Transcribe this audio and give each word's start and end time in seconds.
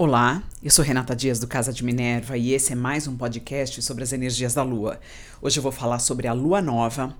Olá, 0.00 0.44
eu 0.62 0.70
sou 0.70 0.84
Renata 0.84 1.16
Dias 1.16 1.40
do 1.40 1.48
Casa 1.48 1.72
de 1.72 1.82
Minerva 1.82 2.38
e 2.38 2.52
esse 2.52 2.72
é 2.72 2.76
mais 2.76 3.08
um 3.08 3.16
podcast 3.16 3.82
sobre 3.82 4.04
as 4.04 4.12
energias 4.12 4.54
da 4.54 4.62
Lua. 4.62 5.00
Hoje 5.42 5.58
eu 5.58 5.62
vou 5.62 5.72
falar 5.72 5.98
sobre 5.98 6.28
a 6.28 6.32
Lua 6.32 6.62
Nova 6.62 7.16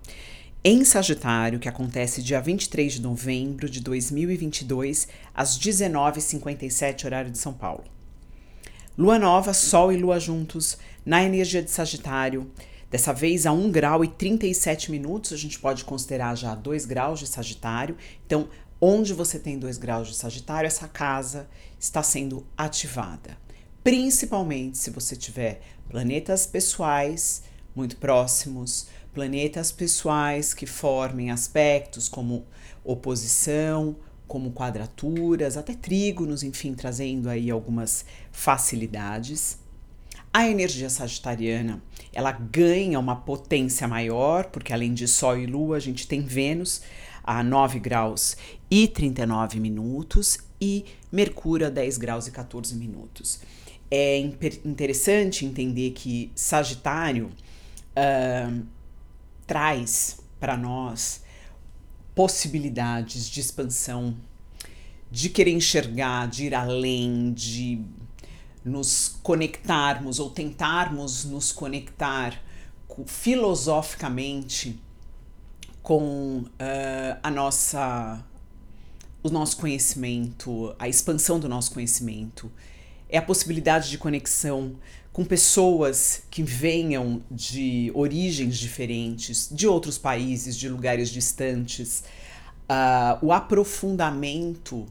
em 0.63 0.85
Sagitário, 0.85 1.59
que 1.59 1.69
acontece 1.69 2.23
dia 2.23 2.41
23 2.41 2.93
de 2.93 3.03
novembro 3.03 3.69
de 3.69 3.81
2022, 3.81 5.09
às 5.35 5.59
19h57, 5.59 7.05
horário 7.05 7.33
de 7.33 7.39
São 7.39 7.53
Paulo. 7.53 7.83
Lua 8.97 9.19
Nova, 9.19 9.53
Sol 9.53 9.91
e 9.91 9.97
Lua 9.97 10.21
juntos 10.21 10.79
na 11.05 11.21
energia 11.25 11.65
de 11.65 11.73
Sagitário. 11.73 12.49
Dessa 12.89 13.13
vez 13.13 13.45
a 13.45 13.51
1 13.51 13.73
grau 13.73 14.05
e 14.05 14.09
37 14.09 14.93
minutos, 14.93 15.33
a 15.33 15.37
gente 15.37 15.59
pode 15.59 15.85
considerar 15.85 16.37
já 16.37 16.55
2 16.55 16.87
graus 16.87 17.19
de 17.19 17.27
Sagitário. 17.27 17.97
Então, 18.25 18.49
onde 18.81 19.13
você 19.13 19.39
tem 19.39 19.59
2 19.59 19.79
graus 19.79 20.09
de 20.09 20.15
Sagitário, 20.15 20.67
essa 20.67 20.89
casa 20.89 21.49
está 21.79 22.03
sendo 22.03 22.47
ativada. 22.57 23.37
Principalmente 23.83 24.79
se 24.79 24.91
você 24.91 25.17
tiver 25.17 25.61
planetas 25.89 26.47
pessoais 26.47 27.43
muito 27.75 27.97
próximos, 27.97 28.89
planetas 29.13 29.73
pessoais 29.73 30.53
que 30.53 30.67
formem 30.67 31.31
aspectos 31.31 32.09
como 32.09 32.45
oposição, 32.85 33.97
como 34.27 34.53
quadraturas, 34.53 35.57
até 35.57 35.75
trígonos, 35.75 36.43
enfim, 36.43 36.75
trazendo 36.75 37.31
aí 37.31 37.51
algumas 37.51 38.05
facilidades. 38.31 39.59
A 40.33 40.47
energia 40.47 40.91
sagitariana, 40.91 41.83
ela 42.13 42.33
ganha 42.33 43.01
uma 43.01 43.17
potência 43.17 43.89
maior, 43.89 44.45
porque 44.47 44.73
além 44.73 44.93
de 44.93 45.09
Sol 45.09 45.39
e 45.39 45.47
Lua, 45.47 45.79
a 45.79 45.81
gente 45.81 46.07
tem 46.07 46.21
Vênus 46.21 46.83
a 47.25 47.43
9 47.43 47.79
graus 47.79 48.37
e 48.71 48.87
39 48.87 49.61
minutos 49.61 50.39
e 50.61 50.85
Mercúrio 51.11 51.67
a 51.67 51.71
10 51.71 51.99
graus 51.99 52.27
e 52.27 52.31
14 52.31 52.75
minutos. 52.75 53.41
É 53.91 54.19
interessante 54.19 55.47
entender 55.47 55.93
que 55.93 56.31
Sagitário 56.35 57.31
uh, 57.97 58.67
traz 59.47 60.19
para 60.39 60.57
nós 60.57 61.23
possibilidades 62.15 63.29
de 63.31 63.41
expansão, 63.41 64.15
de 65.11 65.31
querer 65.31 65.53
enxergar, 65.53 66.29
de 66.29 66.47
ir 66.47 66.55
além, 66.55 67.33
de 67.33 67.81
nos 68.65 69.19
conectarmos 69.23 70.19
ou 70.19 70.29
tentarmos 70.29 71.25
nos 71.25 71.53
conectar 71.53 72.43
filosoficamente 73.07 74.79
com 75.83 76.41
uh, 76.41 77.19
a 77.23 77.31
nossa 77.31 78.23
o 79.23 79.31
nosso 79.31 79.57
conhecimento, 79.57 80.75
a 80.79 80.89
expansão 80.89 81.39
do 81.39 81.49
nosso 81.49 81.73
conhecimento, 81.73 82.51
é 83.09 83.19
a 83.19 83.23
possibilidade 83.23 83.91
de 83.91 83.99
conexão 83.99 84.77
com 85.13 85.25
pessoas 85.25 86.23
que 86.31 86.43
venham 86.43 87.23
de 87.31 87.91
origens 87.95 88.57
diferentes, 88.57 89.49
de 89.51 89.67
outros 89.67 89.99
países, 89.99 90.57
de 90.57 90.69
lugares 90.69 91.11
distantes, 91.11 92.05
uh, 92.69 93.19
o 93.25 93.33
aprofundamento 93.33 94.87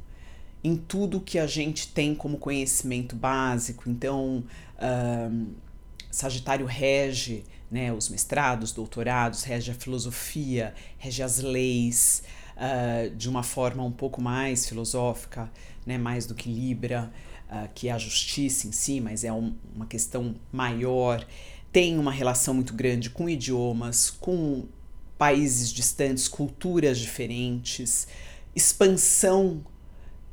em 0.64 0.76
tudo 0.76 1.22
que 1.22 1.40
a 1.40 1.48
gente 1.48 1.88
tem 1.90 2.14
como 2.14 2.38
conhecimento 2.38 3.16
básico. 3.16 3.90
Então, 3.90 4.44
uh, 4.76 5.48
Sagitário 6.12 6.66
rege 6.66 7.46
né, 7.70 7.94
os 7.94 8.10
mestrados, 8.10 8.72
doutorados, 8.72 9.44
rege 9.44 9.72
a 9.72 9.76
filosofia, 9.76 10.74
rege 10.98 11.22
as 11.22 11.40
leis, 11.40 12.24
uh, 12.58 13.16
de 13.16 13.30
uma 13.30 13.44
forma 13.44 13.84
um 13.84 13.92
pouco 13.92 14.22
mais 14.22 14.68
filosófica, 14.68 15.52
né, 15.86 15.98
mais 15.98 16.26
do 16.26 16.36
que 16.36 16.50
Libra, 16.50 17.12
uh, 17.50 17.70
que 17.74 17.88
é 17.88 17.92
a 17.92 17.98
justiça 17.98 18.68
em 18.68 18.72
si, 18.72 19.00
mas 19.00 19.24
é 19.24 19.32
um, 19.32 19.56
uma 19.74 19.86
questão 19.86 20.36
maior. 20.52 21.26
Tem 21.72 21.98
uma 21.98 22.12
relação 22.12 22.54
muito 22.54 22.74
grande 22.74 23.10
com 23.10 23.30
idiomas, 23.30 24.10
com 24.10 24.66
países 25.18 25.72
distantes, 25.72 26.28
culturas 26.28 26.98
diferentes, 27.00 28.08
expansão 28.56 29.64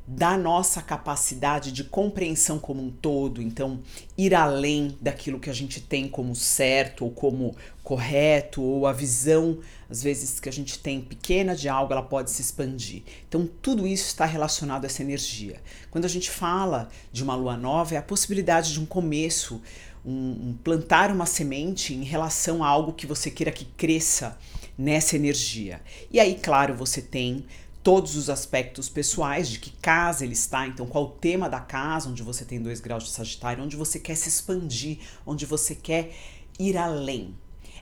da 0.07 0.37
nossa 0.37 0.81
capacidade 0.81 1.71
de 1.71 1.83
compreensão 1.83 2.59
como 2.59 2.81
um 2.81 2.91
todo, 2.91 3.41
então 3.41 3.79
ir 4.15 4.35
além 4.35 4.95
daquilo 5.01 5.39
que 5.39 5.49
a 5.49 5.53
gente 5.53 5.81
tem 5.81 6.07
como 6.07 6.35
certo 6.35 7.05
ou 7.05 7.11
como 7.11 7.55
correto, 7.83 8.61
ou 8.61 8.87
a 8.87 8.93
visão, 8.93 9.59
às 9.89 10.01
vezes, 10.01 10.39
que 10.39 10.49
a 10.49 10.51
gente 10.51 10.79
tem 10.79 11.01
pequena 11.01 11.55
de 11.55 11.69
algo, 11.69 11.93
ela 11.93 12.01
pode 12.01 12.31
se 12.31 12.41
expandir. 12.41 13.03
Então, 13.27 13.47
tudo 13.61 13.85
isso 13.85 14.07
está 14.07 14.25
relacionado 14.25 14.83
a 14.83 14.87
essa 14.87 15.03
energia. 15.03 15.61
Quando 15.91 16.05
a 16.05 16.09
gente 16.09 16.29
fala 16.29 16.89
de 17.11 17.23
uma 17.23 17.35
lua 17.35 17.55
nova, 17.55 17.93
é 17.93 17.97
a 17.97 18.01
possibilidade 18.01 18.73
de 18.73 18.79
um 18.79 18.85
começo, 18.87 19.61
um, 20.03 20.11
um 20.49 20.57
plantar 20.63 21.11
uma 21.11 21.27
semente 21.27 21.93
em 21.93 22.03
relação 22.03 22.63
a 22.63 22.67
algo 22.67 22.93
que 22.93 23.05
você 23.05 23.29
queira 23.29 23.51
que 23.51 23.65
cresça 23.65 24.37
nessa 24.77 25.15
energia. 25.15 25.79
E 26.11 26.19
aí, 26.19 26.35
claro, 26.35 26.73
você 26.75 27.01
tem 27.01 27.45
todos 27.85 28.15
os 28.15 28.31
aspectos 28.31 28.89
pessoais 28.89 29.47
de 29.47 29.59
que 29.59 29.69
casa 29.69 30.23
ele 30.23 30.33
está, 30.33 30.65
então 30.65 30.87
qual 30.87 31.03
o 31.03 31.09
tema 31.09 31.47
da 31.47 31.59
casa, 31.59 32.09
onde 32.09 32.23
você 32.23 32.43
tem 32.43 32.59
dois 32.59 32.79
graus 32.79 33.03
de 33.03 33.11
Sagitário, 33.11 33.63
onde 33.63 33.75
você 33.75 33.99
quer 33.99 34.15
se 34.15 34.27
expandir, 34.27 34.97
onde 35.23 35.45
você 35.45 35.75
quer 35.75 36.11
ir 36.57 36.75
além. 36.77 37.35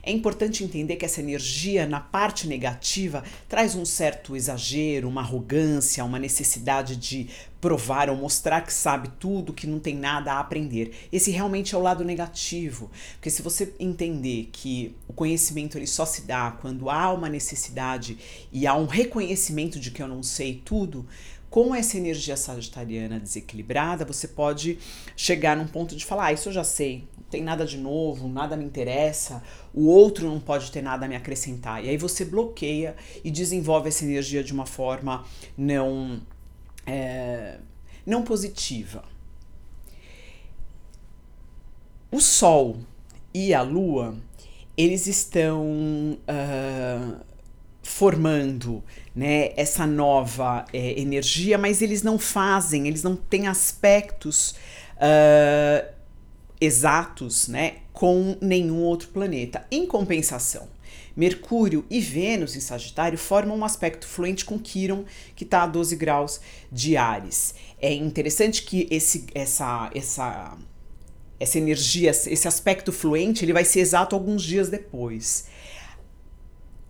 É 0.06 0.12
importante 0.12 0.62
entender 0.62 0.96
que 0.96 1.04
essa 1.04 1.20
energia, 1.20 1.86
na 1.86 1.98
parte 1.98 2.46
negativa, 2.46 3.24
traz 3.48 3.74
um 3.74 3.86
certo 3.86 4.36
exagero, 4.36 5.08
uma 5.08 5.22
arrogância, 5.22 6.04
uma 6.04 6.18
necessidade 6.18 6.94
de 6.96 7.28
provar 7.58 8.10
ou 8.10 8.16
mostrar 8.16 8.60
que 8.60 8.72
sabe 8.72 9.08
tudo, 9.18 9.54
que 9.54 9.66
não 9.66 9.80
tem 9.80 9.96
nada 9.96 10.34
a 10.34 10.40
aprender. 10.40 10.94
Esse 11.10 11.30
realmente 11.30 11.74
é 11.74 11.78
o 11.78 11.80
lado 11.80 12.04
negativo, 12.04 12.90
porque 13.14 13.30
se 13.30 13.40
você 13.40 13.72
entender 13.80 14.50
que 14.52 14.94
o 15.08 15.14
conhecimento 15.14 15.78
ele 15.78 15.86
só 15.86 16.04
se 16.04 16.22
dá 16.22 16.50
quando 16.50 16.90
há 16.90 17.10
uma 17.10 17.30
necessidade 17.30 18.18
e 18.52 18.66
há 18.66 18.74
um 18.74 18.84
reconhecimento 18.84 19.80
de 19.80 19.90
que 19.90 20.02
eu 20.02 20.08
não 20.08 20.22
sei 20.22 20.60
tudo, 20.62 21.06
com 21.54 21.72
essa 21.72 21.96
energia 21.96 22.36
sagitariana 22.36 23.20
desequilibrada, 23.20 24.04
você 24.04 24.26
pode 24.26 24.76
chegar 25.16 25.56
num 25.56 25.68
ponto 25.68 25.94
de 25.94 26.04
falar: 26.04 26.26
ah, 26.26 26.32
isso 26.32 26.48
eu 26.48 26.52
já 26.52 26.64
sei, 26.64 27.04
tem 27.34 27.42
nada 27.42 27.66
de 27.66 27.76
novo, 27.76 28.28
nada 28.28 28.56
me 28.56 28.64
interessa, 28.64 29.42
o 29.74 29.88
outro 29.88 30.28
não 30.28 30.38
pode 30.38 30.70
ter 30.70 30.80
nada 30.80 31.04
a 31.04 31.08
me 31.08 31.16
acrescentar. 31.16 31.84
E 31.84 31.88
aí 31.88 31.96
você 31.96 32.24
bloqueia 32.24 32.94
e 33.24 33.30
desenvolve 33.30 33.88
essa 33.88 34.04
energia 34.04 34.44
de 34.44 34.52
uma 34.52 34.66
forma 34.66 35.24
não 35.58 36.22
é, 36.86 37.58
não 38.06 38.22
positiva. 38.22 39.02
O 42.12 42.20
Sol 42.20 42.76
e 43.34 43.52
a 43.52 43.62
Lua, 43.62 44.14
eles 44.76 45.08
estão 45.08 46.16
uh, 46.20 47.16
formando 47.82 48.80
né, 49.12 49.50
essa 49.56 49.88
nova 49.88 50.64
é, 50.72 51.00
energia, 51.00 51.58
mas 51.58 51.82
eles 51.82 52.04
não 52.04 52.16
fazem, 52.16 52.86
eles 52.86 53.02
não 53.02 53.16
têm 53.16 53.48
aspectos 53.48 54.54
uh, 54.94 55.93
exatos 56.64 57.48
né, 57.48 57.76
com 57.92 58.36
nenhum 58.40 58.82
outro 58.82 59.08
planeta. 59.08 59.66
Em 59.70 59.86
compensação, 59.86 60.68
Mercúrio 61.16 61.84
e 61.88 62.00
Vênus 62.00 62.56
em 62.56 62.60
Sagitário 62.60 63.16
formam 63.16 63.56
um 63.56 63.64
aspecto 63.64 64.06
fluente 64.06 64.44
com 64.44 64.58
Quiron, 64.58 65.04
que 65.36 65.44
está 65.44 65.62
a 65.62 65.66
12 65.66 65.94
graus 65.96 66.40
de 66.72 66.96
Ares. 66.96 67.54
É 67.80 67.92
interessante 67.92 68.62
que 68.62 68.88
esse, 68.90 69.26
essa, 69.34 69.90
essa, 69.94 70.56
essa 71.38 71.58
energia, 71.58 72.10
esse 72.10 72.48
aspecto 72.48 72.92
fluente, 72.92 73.44
ele 73.44 73.52
vai 73.52 73.64
ser 73.64 73.80
exato 73.80 74.16
alguns 74.16 74.42
dias 74.42 74.68
depois 74.68 75.46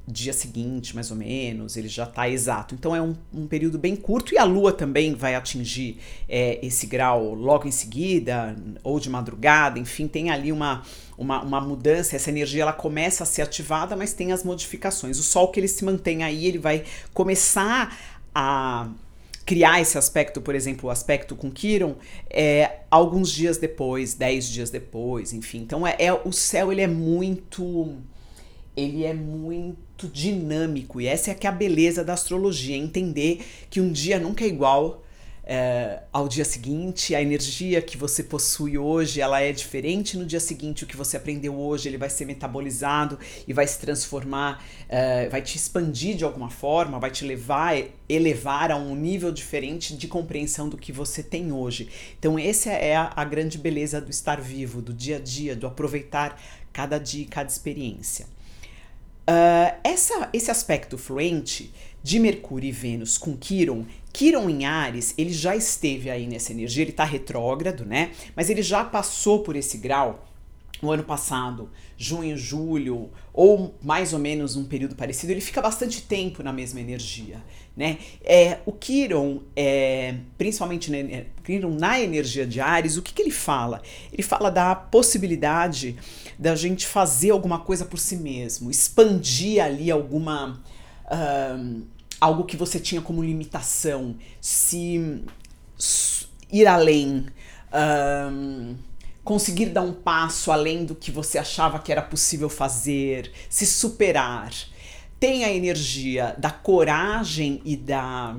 dia 0.06 0.34
seguinte, 0.34 0.94
mais 0.94 1.10
ou 1.10 1.16
menos, 1.16 1.76
ele 1.76 1.88
já 1.88 2.04
está 2.04 2.28
exato. 2.28 2.74
Então 2.74 2.94
é 2.94 3.00
um, 3.00 3.14
um, 3.32 3.46
período 3.46 3.78
bem 3.78 3.96
curto 3.96 4.34
e 4.34 4.38
a 4.38 4.44
Lua 4.44 4.72
também 4.72 5.14
vai 5.14 5.34
atingir 5.34 5.98
é, 6.28 6.58
esse 6.64 6.86
grau 6.86 7.32
logo 7.32 7.66
em 7.66 7.70
seguida, 7.70 8.54
ou 8.82 9.00
de 9.00 9.08
madrugada, 9.08 9.78
enfim, 9.78 10.06
tem 10.06 10.30
ali 10.30 10.52
uma, 10.52 10.82
uma, 11.16 11.42
uma, 11.42 11.60
mudança, 11.60 12.16
essa 12.16 12.28
energia 12.28 12.62
ela 12.62 12.72
começa 12.72 13.22
a 13.22 13.26
ser 13.26 13.42
ativada, 13.42 13.96
mas 13.96 14.12
tem 14.12 14.30
as 14.30 14.44
modificações. 14.44 15.18
O 15.18 15.22
Sol 15.22 15.48
que 15.48 15.58
ele 15.58 15.68
se 15.68 15.84
mantém 15.84 16.22
aí, 16.22 16.46
ele 16.46 16.58
vai 16.58 16.84
começar 17.14 17.96
a 18.34 18.88
criar 19.46 19.80
esse 19.80 19.96
aspecto, 19.96 20.40
por 20.40 20.54
exemplo, 20.54 20.88
o 20.88 20.92
aspecto 20.92 21.36
com 21.36 21.50
Quiron, 21.50 21.96
é, 22.28 22.80
alguns 22.90 23.30
dias 23.30 23.58
depois, 23.58 24.14
dez 24.14 24.46
dias 24.46 24.70
depois, 24.70 25.32
enfim. 25.32 25.58
Então 25.58 25.86
é, 25.86 25.96
é 25.98 26.12
o 26.12 26.32
céu 26.32 26.72
ele 26.72 26.80
é 26.80 26.86
muito 26.86 27.96
ele 28.76 29.04
é 29.04 29.14
muito 29.14 30.08
dinâmico 30.08 31.00
e 31.00 31.06
essa 31.06 31.30
é 31.30 31.34
que 31.34 31.46
é 31.46 31.50
a 31.50 31.52
beleza 31.52 32.04
da 32.04 32.12
astrologia, 32.12 32.76
entender 32.76 33.44
que 33.70 33.80
um 33.80 33.92
dia 33.92 34.18
nunca 34.18 34.44
é 34.44 34.48
igual 34.48 35.04
é, 35.46 36.00
ao 36.10 36.26
dia 36.26 36.44
seguinte, 36.44 37.14
a 37.14 37.20
energia 37.20 37.82
que 37.82 37.98
você 37.98 38.22
possui 38.22 38.78
hoje, 38.78 39.20
ela 39.20 39.40
é 39.40 39.52
diferente 39.52 40.16
no 40.16 40.24
dia 40.24 40.40
seguinte, 40.40 40.84
o 40.84 40.86
que 40.86 40.96
você 40.96 41.16
aprendeu 41.18 41.54
hoje, 41.54 41.88
ele 41.88 41.98
vai 41.98 42.08
ser 42.08 42.24
metabolizado 42.24 43.18
e 43.46 43.52
vai 43.52 43.66
se 43.66 43.78
transformar, 43.78 44.64
é, 44.88 45.28
vai 45.28 45.42
te 45.42 45.56
expandir 45.56 46.16
de 46.16 46.24
alguma 46.24 46.48
forma, 46.48 46.98
vai 46.98 47.10
te 47.10 47.24
levar, 47.24 47.76
elevar 48.08 48.70
a 48.70 48.76
um 48.76 48.96
nível 48.96 49.30
diferente 49.30 49.94
de 49.96 50.08
compreensão 50.08 50.68
do 50.68 50.78
que 50.78 50.90
você 50.90 51.22
tem 51.22 51.52
hoje. 51.52 51.90
Então, 52.18 52.38
essa 52.38 52.70
é 52.70 52.96
a, 52.96 53.12
a 53.14 53.24
grande 53.24 53.58
beleza 53.58 54.00
do 54.00 54.10
estar 54.10 54.40
vivo, 54.40 54.80
do 54.80 54.94
dia 54.94 55.16
a 55.16 55.20
dia, 55.20 55.54
do 55.54 55.66
aproveitar 55.66 56.40
cada 56.72 56.98
dia, 56.98 57.26
cada 57.28 57.50
experiência. 57.50 58.33
Uh, 59.28 59.74
essa, 59.82 60.28
esse 60.32 60.50
aspecto 60.50 60.98
fluente 60.98 61.72
de 62.02 62.18
Mercúrio 62.18 62.68
e 62.68 62.72
Vênus 62.72 63.16
com 63.16 63.34
Quiron, 63.34 63.86
Quiron 64.12 64.50
em 64.50 64.66
Ares, 64.66 65.14
ele 65.16 65.32
já 65.32 65.56
esteve 65.56 66.10
aí 66.10 66.26
nessa 66.26 66.52
energia, 66.52 66.82
ele 66.82 66.90
está 66.90 67.04
retrógrado, 67.04 67.86
né? 67.86 68.10
Mas 68.36 68.50
ele 68.50 68.62
já 68.62 68.84
passou 68.84 69.42
por 69.42 69.56
esse 69.56 69.78
grau 69.78 70.28
no 70.82 70.90
ano 70.90 71.02
passado, 71.02 71.70
junho, 71.96 72.36
julho, 72.36 73.10
ou 73.32 73.74
mais 73.82 74.12
ou 74.12 74.18
menos 74.18 74.54
um 74.54 74.64
período 74.64 74.94
parecido, 74.94 75.32
ele 75.32 75.40
fica 75.40 75.62
bastante 75.62 76.02
tempo 76.02 76.42
na 76.42 76.52
mesma 76.52 76.80
energia, 76.80 77.42
né? 77.76 77.98
É, 78.22 78.58
o 78.64 78.72
Quiron, 78.72 79.40
é, 79.56 80.14
principalmente 80.38 80.90
Quiron 81.42 81.74
na 81.74 82.00
energia 82.00 82.46
de 82.46 82.60
Ares, 82.60 82.96
o 82.96 83.02
que, 83.02 83.12
que 83.12 83.22
ele 83.22 83.30
fala? 83.30 83.82
Ele 84.12 84.22
fala 84.22 84.50
da 84.50 84.74
possibilidade 84.74 85.96
da 86.38 86.54
gente 86.54 86.86
fazer 86.86 87.30
alguma 87.30 87.58
coisa 87.60 87.84
por 87.84 87.98
si 87.98 88.16
mesmo, 88.16 88.70
expandir 88.70 89.62
ali 89.62 89.90
alguma... 89.90 90.62
algo 92.20 92.44
que 92.44 92.56
você 92.56 92.78
tinha 92.78 93.00
como 93.00 93.22
limitação, 93.22 94.16
se 94.40 95.22
ir 96.50 96.66
além, 96.66 97.26
conseguir 99.24 99.66
dar 99.66 99.82
um 99.82 99.92
passo 99.92 100.52
além 100.52 100.84
do 100.84 100.94
que 100.94 101.10
você 101.10 101.38
achava 101.38 101.78
que 101.78 101.90
era 101.90 102.02
possível 102.02 102.48
fazer, 102.48 103.32
se 103.48 103.66
superar. 103.66 104.52
Tem 105.24 105.42
a 105.42 105.50
energia 105.50 106.34
da 106.36 106.50
coragem 106.50 107.62
e 107.64 107.78
da 107.78 108.36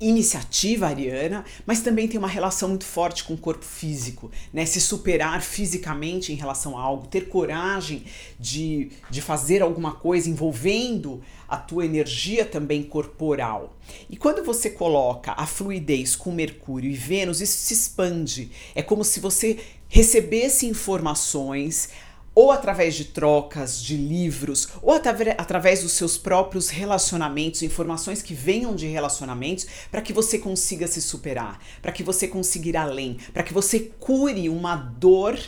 iniciativa 0.00 0.86
ariana, 0.86 1.44
mas 1.66 1.82
também 1.82 2.08
tem 2.08 2.16
uma 2.16 2.26
relação 2.26 2.70
muito 2.70 2.86
forte 2.86 3.22
com 3.22 3.34
o 3.34 3.36
corpo 3.36 3.66
físico, 3.66 4.30
né? 4.50 4.64
Se 4.64 4.80
superar 4.80 5.42
fisicamente 5.42 6.32
em 6.32 6.36
relação 6.36 6.78
a 6.78 6.80
algo, 6.80 7.06
ter 7.06 7.28
coragem 7.28 8.04
de, 8.38 8.92
de 9.10 9.20
fazer 9.20 9.60
alguma 9.60 9.92
coisa 9.92 10.30
envolvendo 10.30 11.20
a 11.46 11.58
tua 11.58 11.84
energia 11.84 12.46
também 12.46 12.82
corporal. 12.82 13.76
E 14.08 14.16
quando 14.16 14.42
você 14.42 14.70
coloca 14.70 15.34
a 15.36 15.44
fluidez 15.44 16.16
com 16.16 16.32
Mercúrio 16.32 16.90
e 16.90 16.94
Vênus, 16.94 17.42
isso 17.42 17.58
se 17.58 17.74
expande. 17.74 18.50
É 18.74 18.82
como 18.82 19.04
se 19.04 19.20
você 19.20 19.58
recebesse 19.86 20.64
informações 20.64 21.90
ou 22.40 22.50
através 22.50 22.94
de 22.94 23.04
trocas 23.04 23.82
de 23.82 23.98
livros, 23.98 24.68
ou 24.80 24.92
através 24.92 25.82
dos 25.82 25.92
seus 25.92 26.16
próprios 26.16 26.70
relacionamentos, 26.70 27.62
informações 27.62 28.22
que 28.22 28.32
venham 28.32 28.74
de 28.74 28.86
relacionamentos, 28.86 29.66
para 29.90 30.00
que 30.00 30.10
você 30.10 30.38
consiga 30.38 30.86
se 30.86 31.02
superar, 31.02 31.62
para 31.82 31.92
que 31.92 32.02
você 32.02 32.26
consiga 32.26 32.70
ir 32.70 32.76
além, 32.78 33.18
para 33.34 33.42
que 33.42 33.52
você 33.52 33.92
cure 34.00 34.48
uma 34.48 34.74
dor 34.74 35.38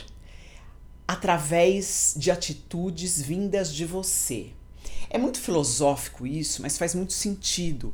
através 1.07 2.13
de 2.15 2.29
atitudes 2.29 3.19
vindas 3.19 3.73
de 3.73 3.85
você. 3.85 4.51
É 5.09 5.17
muito 5.17 5.39
filosófico 5.39 6.27
isso, 6.27 6.61
mas 6.61 6.77
faz 6.77 6.93
muito 6.93 7.13
sentido. 7.13 7.91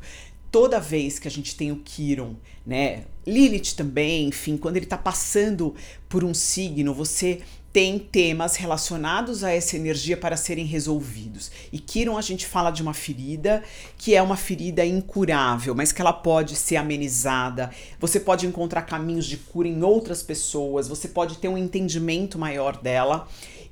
Toda 0.52 0.78
vez 0.78 1.20
que 1.20 1.28
a 1.28 1.32
gente 1.32 1.56
tem 1.56 1.72
o 1.72 1.78
Kiron, 1.78 2.36
né? 2.66 3.06
Lilith 3.26 3.76
também, 3.78 4.28
enfim, 4.28 4.58
quando 4.58 4.76
ele 4.76 4.86
está 4.86 4.98
passando 4.98 5.74
por 6.10 6.24
um 6.24 6.34
signo, 6.34 6.94
você 6.94 7.42
tem 7.72 8.00
temas 8.00 8.56
relacionados 8.56 9.44
a 9.44 9.52
essa 9.52 9.76
energia 9.76 10.18
para 10.18 10.36
serem 10.36 10.66
resolvidos. 10.66 11.52
E 11.72 11.78
Kiron 11.78 12.18
a 12.18 12.22
gente 12.22 12.46
fala 12.46 12.72
de 12.72 12.82
uma 12.82 12.94
ferida 12.94 13.64
que 13.98 14.16
é 14.16 14.22
uma 14.22 14.36
ferida 14.36 14.86
incurável, 14.86 15.76
mas 15.76 15.92
que 15.92 16.02
ela 16.02 16.14
pode 16.14 16.56
ser 16.56 16.78
amenizada. 16.78 17.70
Você 18.00 18.20
pode 18.20 18.48
encontrar 18.48 18.84
caminhos 18.84 19.26
de 19.26 19.38
cura 19.38 19.68
em 19.68 19.84
outras 19.84 20.24
pessoas, 20.24 20.88
você 20.88 21.08
pode 21.08 21.38
ter 21.38 21.48
um 21.48 21.58
entendimento 21.58 22.40
maior 22.40 22.78
dela 22.78 23.28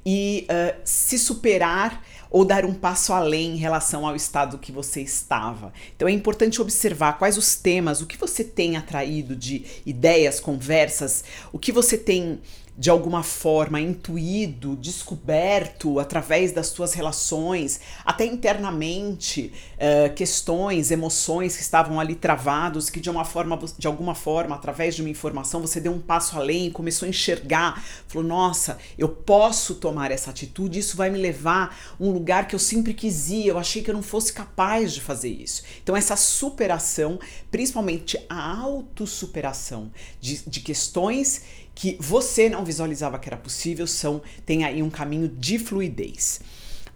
e 0.06 0.48
uh, 0.50 0.80
se 0.86 1.18
superar 1.18 2.04
ou 2.30 2.46
dar 2.46 2.66
um 2.66 2.74
passo 2.74 3.14
além 3.14 3.54
em 3.54 3.58
relação 3.58 4.06
ao 4.06 4.16
estado 4.16 4.58
que 4.58 4.72
você 4.72 5.02
estava. 5.02 5.74
Então 5.96 6.08
é 6.08 6.12
importante 6.12 6.62
observar 6.62 7.18
quais 7.18 7.38
os 7.38 7.56
temas, 7.56 8.02
o 8.02 8.06
que 8.06 8.18
você 8.18 8.44
tem 8.44 8.78
atraído 8.78 9.36
de 9.36 9.66
ideias, 9.86 10.40
conversas, 10.40 11.24
o 11.52 11.60
que 11.60 11.72
você 11.72 11.98
tem 11.98 12.40
de 12.78 12.92
alguma 12.92 13.24
forma 13.24 13.82
intuído, 13.82 14.76
descoberto 14.76 16.00
através 16.00 16.52
das 16.52 16.68
suas 16.68 16.94
relações, 16.94 17.80
até 18.06 18.24
internamente, 18.24 19.52
uh, 19.74 20.14
questões, 20.14 20.92
emoções 20.92 21.56
que 21.56 21.64
estavam 21.64 22.00
ali 22.00 22.14
travados, 22.14 22.88
que 22.88 23.00
de 23.00 23.10
uma 23.10 23.26
forma, 23.26 23.58
de 23.80 23.88
alguma 23.88 24.14
forma, 24.14 24.56
através 24.56 24.96
de 24.96 25.02
uma 25.02 25.10
informação, 25.10 25.60
você 25.60 25.80
deu 25.82 25.92
um 25.92 26.00
passo 26.00 26.38
além, 26.38 26.70
começou 26.70 27.08
a 27.08 27.10
enxergar, 27.10 27.84
falou: 28.08 28.28
nossa, 28.28 28.78
eu 28.96 29.10
posso 29.10 29.74
tomar 29.76 30.12
essa 30.12 30.30
atitude, 30.30 30.78
isso 30.78 30.96
vai 30.96 31.10
me 31.10 31.18
levar 31.18 31.76
a 32.00 32.04
um 32.04 32.12
lugar 32.12 32.48
que 32.48 32.54
eu 32.54 32.60
sempre 32.60 32.94
quis 32.94 33.32
ir, 33.32 33.48
eu 33.48 33.58
achei 33.58 33.82
que 33.82 33.90
eu 33.90 33.96
não 33.96 34.04
fosse 34.04 34.32
capaz 34.32 34.94
de 34.94 35.02
fazer 35.02 35.30
isso. 35.30 35.64
Então, 35.82 35.96
essa 35.96 36.16
superação, 36.16 37.20
principalmente 37.50 38.24
a 38.30 38.56
autossuperação 38.60 39.92
de, 40.22 40.48
de 40.48 40.60
questões 40.60 41.42
que 41.78 41.96
você 42.00 42.50
não 42.50 42.66
visualizava 42.66 43.20
que 43.20 43.30
era 43.30 43.38
possível, 43.38 43.86
são 43.86 44.20
tem 44.44 44.64
aí 44.64 44.82
um 44.82 44.90
caminho 44.90 45.28
de 45.28 45.60
fluidez. 45.60 46.42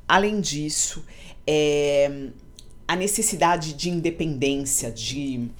Além 0.08 0.42
disso, 0.42 1.06
é, 1.46 2.30
a 2.88 2.96
necessidade 2.96 3.74
de 3.74 3.92
independência, 3.92 4.92
de 4.92 5.52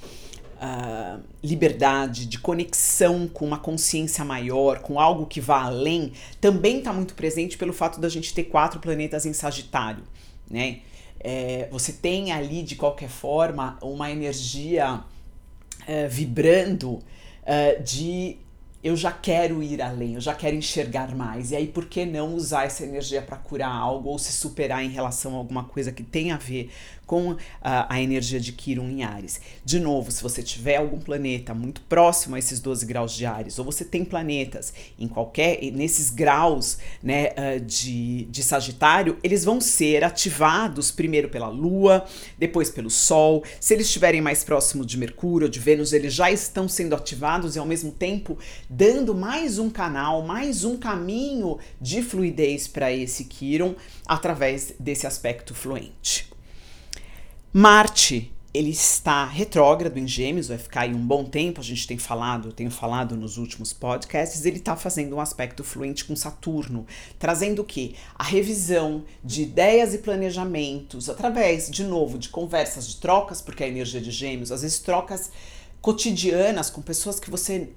uh, 0.56 1.22
liberdade, 1.44 2.26
de 2.26 2.40
conexão 2.40 3.28
com 3.28 3.46
uma 3.46 3.60
consciência 3.60 4.26
maior, 4.26 4.80
com 4.80 5.00
algo 5.00 5.28
que 5.28 5.40
vá 5.40 5.66
além, 5.66 6.14
também 6.42 6.80
está 6.80 6.92
muito 6.92 7.14
presente 7.14 7.60
pelo 7.60 7.74
fato 7.74 8.02
da 8.02 8.10
gente 8.10 8.34
ter 8.34 8.46
quatro 8.46 8.80
planetas 8.80 9.28
em 9.28 9.34
Sagitário, 9.34 10.04
né? 10.50 10.80
É, 11.20 11.68
você 11.72 11.94
tem 11.94 12.32
ali, 12.32 12.64
de 12.64 12.76
qualquer 12.76 13.10
forma, 13.10 13.78
uma 13.84 14.10
energia 14.10 14.96
uh, 14.96 16.10
vibrando 16.10 16.94
uh, 16.94 17.84
de 17.84 18.40
eu 18.84 18.96
já 18.96 19.12
quero 19.12 19.62
ir 19.62 19.82
além, 19.82 20.16
eu 20.16 20.22
já 20.22 20.34
quero 20.34 20.56
enxergar 20.56 21.16
mais. 21.16 21.52
E 21.52 21.56
aí, 21.56 21.68
por 21.68 21.86
que 21.86 22.06
não 22.06 22.34
usar 22.34 22.66
essa 22.66 22.84
energia 22.84 23.22
para 23.22 23.38
curar 23.38 23.72
algo 23.72 24.10
ou 24.10 24.18
se 24.18 24.32
superar 24.32 24.84
em 24.84 24.90
relação 24.90 25.36
a 25.36 25.38
alguma 25.38 25.64
coisa 25.64 25.92
que 25.92 26.04
tem 26.04 26.32
a 26.32 26.38
ver 26.38 26.72
com 27.06 27.36
a, 27.62 27.94
a 27.94 28.02
energia 28.02 28.40
de 28.40 28.52
Quirón 28.52 28.90
em 28.90 29.04
Ares. 29.04 29.42
De 29.66 29.80
novo, 29.80 30.12
se 30.12 30.24
você 30.24 30.42
tiver 30.42 30.78
algum 30.78 31.00
planeta 31.00 31.54
muito 31.54 31.82
próximo 31.82 32.36
a 32.36 32.40
esses 32.40 32.60
12 32.60 32.86
graus 32.86 33.14
de 33.14 33.26
Ares, 33.26 33.60
ou 33.60 33.66
você 33.66 33.84
tem 33.84 34.06
planetas 34.06 34.74
em 34.98 35.08
qualquer, 35.08 35.60
nesses 35.74 36.10
graus 36.10 36.78
né, 37.04 37.30
uh, 37.32 37.60
de, 37.60 38.24
de 38.26 38.44
Sagitário, 38.44 39.18
eles 39.24 39.44
vão 39.44 39.60
ser 39.60 40.04
ativados 40.04 40.90
primeiro 40.92 41.30
pela 41.30 41.50
Lua, 41.50 42.06
depois 42.38 42.70
pelo 42.70 42.90
Sol. 42.90 43.44
Se 43.60 43.74
eles 43.74 43.88
estiverem 43.88 44.22
mais 44.22 44.44
próximos 44.44 44.88
de 44.88 44.98
Mercúrio 44.98 45.48
ou 45.48 45.52
de 45.52 45.60
Vênus, 45.60 45.94
eles 45.94 46.14
já 46.14 46.32
estão 46.32 46.68
sendo 46.68 46.96
ativados 46.96 47.56
e 47.56 47.60
ao 47.60 47.66
mesmo 47.66 47.92
tempo 47.92 48.38
dando 48.70 49.14
mais 49.14 49.60
um 49.60 49.70
canal, 49.70 50.22
mais 50.22 50.64
um 50.64 50.78
caminho 50.78 51.60
de 51.80 52.02
fluidez 52.02 52.68
para 52.68 52.92
esse 52.92 53.26
Quiron 53.26 53.76
através 54.06 54.74
desse 54.80 55.06
aspecto 55.06 55.54
fluente. 55.54 56.32
Marte, 57.54 58.32
ele 58.54 58.70
está 58.70 59.26
retrógrado 59.26 59.98
em 59.98 60.08
Gêmeos, 60.08 60.48
vai 60.48 60.58
ficar 60.58 60.82
aí 60.82 60.94
um 60.94 61.06
bom 61.06 61.26
tempo. 61.26 61.60
A 61.60 61.64
gente 61.64 61.86
tem 61.86 61.98
falado, 61.98 62.54
tenho 62.54 62.72
falado 62.72 63.18
nos 63.18 63.38
últimos 63.38 63.74
podcasts. 63.74 64.46
Ele 64.46 64.56
está 64.56 64.78
fazendo 64.78 65.18
um 65.18 65.20
aspecto 65.20 65.62
fluente 65.62 66.06
com 66.06 66.16
Saturno, 66.16 66.86
trazendo 67.20 67.62
o 67.62 67.66
que? 67.66 67.96
A 68.16 68.24
revisão 68.24 69.04
de 69.22 69.42
ideias 69.42 69.94
e 69.94 69.98
planejamentos 69.98 71.10
através, 71.10 71.70
de 71.70 71.84
novo, 71.84 72.18
de 72.18 72.30
conversas, 72.30 72.88
de 72.88 72.96
trocas, 72.98 73.42
porque 73.42 73.66
a 73.66 73.68
energia 73.68 74.00
de 74.00 74.12
Gêmeos, 74.12 74.52
às 74.54 74.62
vezes 74.62 74.80
trocas 74.80 75.30
cotidianas 75.82 76.70
com 76.70 76.82
pessoas 76.82 77.20
que 77.20 77.30
você 77.30 77.70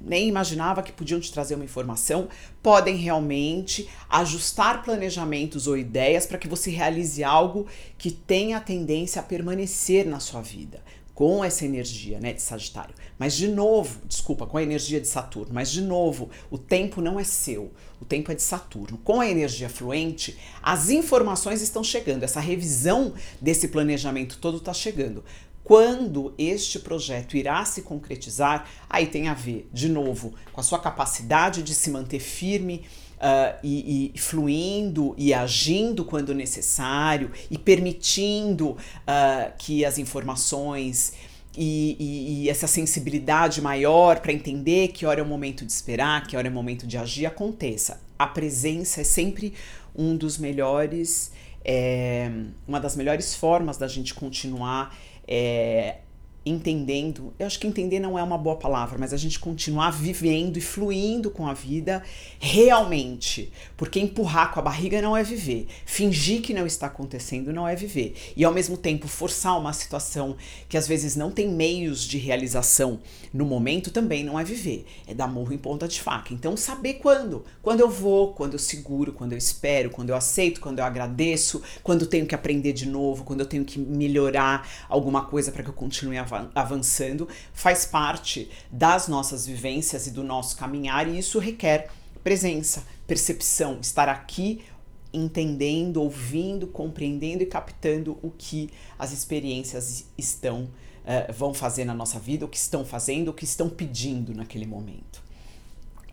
nem 0.00 0.28
imaginava 0.28 0.82
que 0.82 0.92
podiam 0.92 1.20
te 1.20 1.32
trazer 1.32 1.54
uma 1.54 1.64
informação, 1.64 2.28
podem 2.62 2.96
realmente 2.96 3.88
ajustar 4.08 4.82
planejamentos 4.82 5.66
ou 5.66 5.76
ideias 5.76 6.26
para 6.26 6.38
que 6.38 6.48
você 6.48 6.70
realize 6.70 7.22
algo 7.22 7.66
que 7.96 8.10
tenha 8.10 8.60
tendência 8.60 9.20
a 9.20 9.24
permanecer 9.24 10.06
na 10.06 10.20
sua 10.20 10.40
vida 10.40 10.82
com 11.14 11.44
essa 11.44 11.64
energia, 11.64 12.18
né, 12.18 12.32
de 12.32 12.42
Sagitário. 12.42 12.94
Mas 13.16 13.34
de 13.34 13.46
novo, 13.46 14.00
desculpa, 14.06 14.46
com 14.46 14.58
a 14.58 14.62
energia 14.62 15.00
de 15.00 15.06
Saturno, 15.06 15.54
mas 15.54 15.70
de 15.70 15.80
novo, 15.80 16.28
o 16.50 16.58
tempo 16.58 17.00
não 17.00 17.20
é 17.20 17.24
seu, 17.24 17.70
o 18.00 18.04
tempo 18.04 18.32
é 18.32 18.34
de 18.34 18.42
Saturno. 18.42 18.98
Com 18.98 19.20
a 19.20 19.30
energia 19.30 19.68
fluente, 19.68 20.36
as 20.60 20.90
informações 20.90 21.62
estão 21.62 21.84
chegando, 21.84 22.24
essa 22.24 22.40
revisão 22.40 23.14
desse 23.40 23.68
planejamento 23.68 24.38
todo 24.38 24.56
está 24.56 24.74
chegando 24.74 25.22
quando 25.64 26.34
este 26.36 26.78
projeto 26.78 27.38
irá 27.38 27.64
se 27.64 27.80
concretizar, 27.80 28.68
aí 28.88 29.06
tem 29.06 29.28
a 29.28 29.34
ver, 29.34 29.68
de 29.72 29.88
novo, 29.88 30.34
com 30.52 30.60
a 30.60 30.64
sua 30.64 30.78
capacidade 30.78 31.62
de 31.62 31.74
se 31.74 31.90
manter 31.90 32.20
firme 32.20 32.84
uh, 33.14 33.58
e, 33.64 34.12
e, 34.14 34.18
fluindo 34.18 35.14
e 35.16 35.32
agindo 35.32 36.04
quando 36.04 36.34
necessário 36.34 37.32
e 37.50 37.56
permitindo 37.56 38.72
uh, 38.72 39.52
que 39.56 39.86
as 39.86 39.96
informações 39.96 41.14
e, 41.56 41.96
e, 41.98 42.44
e, 42.44 42.50
essa 42.50 42.66
sensibilidade 42.66 43.62
maior 43.62 44.20
para 44.20 44.32
entender 44.32 44.88
que 44.88 45.06
hora 45.06 45.20
é 45.20 45.22
o 45.22 45.26
momento 45.26 45.64
de 45.64 45.72
esperar, 45.72 46.26
que 46.26 46.36
hora 46.36 46.46
é 46.46 46.50
o 46.50 46.54
momento 46.54 46.86
de 46.86 46.98
agir 46.98 47.24
aconteça. 47.24 48.02
A 48.18 48.26
presença 48.26 49.00
é 49.00 49.04
sempre 49.04 49.54
um 49.96 50.16
dos 50.16 50.36
melhores, 50.36 51.32
é, 51.64 52.28
uma 52.66 52.80
das 52.80 52.96
melhores 52.96 53.34
formas 53.34 53.78
da 53.78 53.86
gente 53.86 54.12
continuar 54.12 54.94
é, 55.26 56.03
entendendo, 56.46 57.32
eu 57.38 57.46
acho 57.46 57.58
que 57.58 57.66
entender 57.66 57.98
não 57.98 58.18
é 58.18 58.22
uma 58.22 58.36
boa 58.36 58.56
palavra, 58.56 58.98
mas 58.98 59.14
a 59.14 59.16
gente 59.16 59.38
continuar 59.38 59.90
vivendo 59.90 60.58
e 60.58 60.60
fluindo 60.60 61.30
com 61.30 61.46
a 61.46 61.54
vida 61.54 62.02
realmente. 62.38 63.50
Porque 63.76 63.98
empurrar 63.98 64.52
com 64.52 64.60
a 64.60 64.62
barriga 64.62 65.00
não 65.00 65.16
é 65.16 65.22
viver. 65.22 65.66
Fingir 65.86 66.42
que 66.42 66.52
não 66.52 66.66
está 66.66 66.86
acontecendo 66.86 67.52
não 67.52 67.66
é 67.66 67.74
viver. 67.74 68.14
E 68.36 68.44
ao 68.44 68.52
mesmo 68.52 68.76
tempo 68.76 69.08
forçar 69.08 69.58
uma 69.58 69.72
situação 69.72 70.36
que 70.68 70.76
às 70.76 70.86
vezes 70.86 71.16
não 71.16 71.30
tem 71.30 71.48
meios 71.48 72.02
de 72.02 72.18
realização 72.18 73.00
no 73.32 73.46
momento 73.46 73.90
também 73.90 74.22
não 74.22 74.38
é 74.38 74.44
viver. 74.44 74.84
É 75.06 75.14
dar 75.14 75.26
morro 75.26 75.52
em 75.52 75.58
ponta 75.58 75.88
de 75.88 76.00
faca. 76.00 76.34
Então 76.34 76.56
saber 76.56 76.94
quando. 76.94 77.44
Quando 77.62 77.80
eu 77.80 77.88
vou, 77.88 78.34
quando 78.34 78.52
eu 78.52 78.58
seguro, 78.58 79.12
quando 79.12 79.32
eu 79.32 79.38
espero, 79.38 79.88
quando 79.88 80.10
eu 80.10 80.16
aceito, 80.16 80.60
quando 80.60 80.80
eu 80.80 80.84
agradeço, 80.84 81.62
quando 81.82 82.02
eu 82.02 82.06
tenho 82.06 82.26
que 82.26 82.34
aprender 82.34 82.74
de 82.74 82.86
novo, 82.86 83.24
quando 83.24 83.40
eu 83.40 83.46
tenho 83.46 83.64
que 83.64 83.78
melhorar 83.78 84.68
alguma 84.88 85.24
coisa 85.24 85.50
para 85.50 85.62
que 85.62 85.70
eu 85.70 85.74
continue 85.74 86.18
avançando 86.18 86.33
avançando, 86.54 87.28
faz 87.52 87.84
parte 87.84 88.50
das 88.70 89.08
nossas 89.08 89.46
vivências 89.46 90.06
e 90.06 90.10
do 90.10 90.22
nosso 90.22 90.56
caminhar, 90.56 91.08
e 91.08 91.18
isso 91.18 91.38
requer 91.38 91.88
presença, 92.22 92.84
percepção, 93.06 93.78
estar 93.80 94.08
aqui 94.08 94.64
entendendo, 95.12 96.02
ouvindo, 96.02 96.66
compreendendo 96.66 97.42
e 97.42 97.46
captando 97.46 98.18
o 98.20 98.30
que 98.30 98.70
as 98.98 99.12
experiências 99.12 100.06
estão 100.18 100.64
uh, 101.04 101.32
vão 101.32 101.54
fazer 101.54 101.84
na 101.84 101.94
nossa 101.94 102.18
vida, 102.18 102.44
o 102.44 102.48
que 102.48 102.56
estão 102.56 102.84
fazendo, 102.84 103.28
o 103.28 103.32
que 103.32 103.44
estão 103.44 103.68
pedindo 103.68 104.34
naquele 104.34 104.66
momento. 104.66 105.22